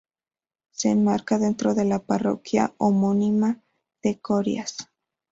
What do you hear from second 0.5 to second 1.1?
Se